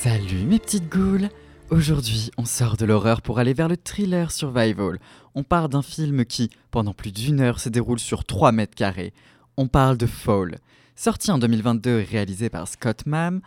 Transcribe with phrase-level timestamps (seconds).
[0.00, 1.28] Salut mes petites goules
[1.70, 5.00] Aujourd'hui, on sort de l'horreur pour aller vers le thriller survival.
[5.34, 9.12] On part d'un film qui, pendant plus d'une heure, se déroule sur 3 mètres carrés.
[9.56, 10.60] On parle de Fall.
[10.94, 13.40] Sorti en 2022 et réalisé par Scott Mann,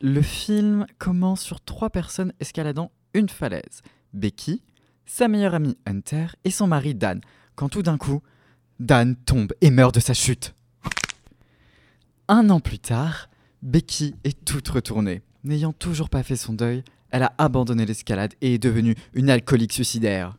[0.00, 3.82] le film commence sur trois personnes escaladant une falaise.
[4.14, 4.62] Becky,
[5.04, 7.20] sa meilleure amie Hunter et son mari Dan,
[7.54, 8.22] quand tout d'un coup,
[8.80, 10.54] Dan tombe et meurt de sa chute.
[12.28, 13.28] Un an plus tard,
[13.60, 15.20] Becky est toute retournée.
[15.44, 19.72] N'ayant toujours pas fait son deuil, elle a abandonné l'escalade et est devenue une alcoolique
[19.72, 20.36] suicidaire.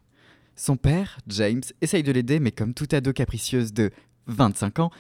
[0.55, 3.91] Son père, James, essaye de l'aider, mais comme toute ado capricieuse de
[4.27, 4.91] 25 ans,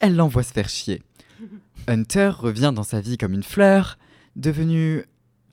[0.00, 1.02] elle l'envoie se faire chier.
[1.88, 3.98] Hunter revient dans sa vie comme une fleur,
[4.36, 5.04] devenue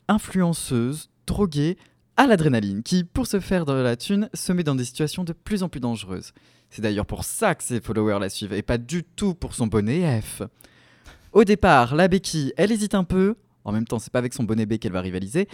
[0.07, 1.77] influenceuse, droguée,
[2.17, 5.33] à l'adrénaline, qui, pour se faire de la thune, se met dans des situations de
[5.33, 6.33] plus en plus dangereuses.
[6.69, 9.67] C'est d'ailleurs pour ça que ses followers la suivent, et pas du tout pour son
[9.67, 10.41] bonnet F.
[11.33, 13.35] Au départ, la Becky, elle hésite un peu.
[13.65, 15.47] En même temps, c'est pas avec son bonnet B qu'elle va rivaliser.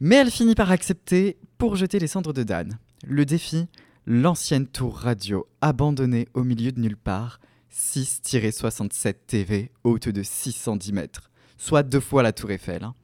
[0.00, 2.78] Mais elle finit par accepter pour jeter les cendres de Dan.
[3.06, 3.66] Le défi
[4.06, 7.40] l'ancienne tour radio abandonnée au milieu de nulle part,
[7.72, 12.84] 6-67 TV, haute de 610 mètres, soit deux fois la tour Eiffel.
[12.84, 12.94] hein.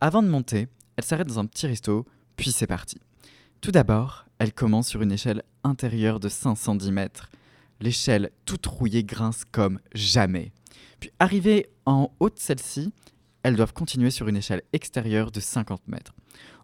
[0.00, 2.98] Avant de monter, elle s'arrête dans un petit resto, puis c'est parti.
[3.60, 7.28] Tout d'abord, elle commence sur une échelle intérieure de 510 mètres.
[7.80, 10.52] L'échelle toute rouillée grince comme jamais.
[11.00, 12.92] Puis arrivée en haut de celle-ci,
[13.42, 16.14] elles doivent continuer sur une échelle extérieure de 50 mètres.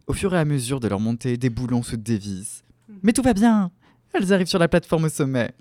[0.06, 2.62] Au fur et à mesure de leur montée, des boulons se dévisent.
[3.02, 3.70] Mais tout va bien
[4.12, 5.52] Elles arrivent sur la plateforme au sommet.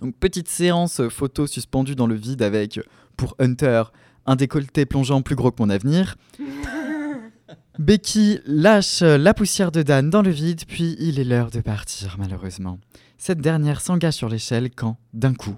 [0.00, 2.80] Donc petite séance photo suspendue dans le vide avec,
[3.16, 3.84] pour Hunter,
[4.26, 6.16] un décolleté plongeant plus gros que mon avenir.
[7.78, 12.16] Becky lâche la poussière de Dan dans le vide, puis il est l'heure de partir,
[12.18, 12.80] malheureusement.
[13.18, 15.56] Cette dernière s'engage sur l'échelle quand, d'un coup,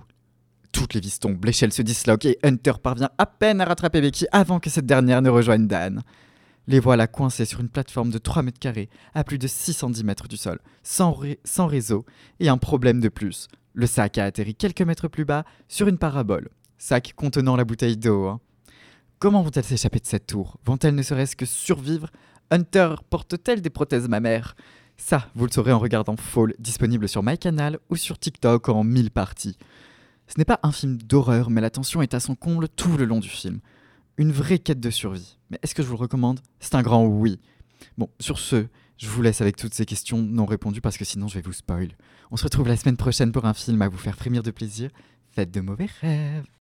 [0.94, 5.22] les se disloque et Hunter parvient à peine à rattraper Becky avant que cette dernière
[5.22, 6.02] ne rejoigne Dan.
[6.66, 10.28] Les voilà coincés sur une plateforme de 3 mètres carrés, à plus de 610 mètres
[10.28, 12.04] du sol, sans réseau,
[12.38, 13.48] et un problème de plus.
[13.72, 16.48] Le sac a atterri quelques mètres plus bas sur une parabole.
[16.78, 18.26] Sac contenant la bouteille d'eau.
[18.26, 18.40] hein.
[19.18, 20.58] Comment vont-elles s'échapper de cette tour?
[20.64, 22.08] Vont-elles ne serait-ce que survivre?
[22.50, 24.56] Hunter porte-t-elle des prothèses mammaires?
[24.96, 29.10] Ça, vous le saurez en regardant Fall, disponible sur MyCanal ou sur TikTok en mille
[29.10, 29.56] parties.
[30.30, 33.04] Ce n'est pas un film d'horreur, mais la tension est à son comble tout le
[33.04, 33.58] long du film.
[34.16, 35.38] Une vraie quête de survie.
[35.50, 36.38] Mais est-ce que je vous le recommande?
[36.60, 37.40] C'est un grand oui.
[37.98, 41.26] Bon, sur ce, je vous laisse avec toutes ces questions non répondues parce que sinon
[41.26, 41.88] je vais vous spoil.
[42.30, 44.90] On se retrouve la semaine prochaine pour un film à vous faire frémir de plaisir.
[45.32, 46.46] Faites de mauvais rêves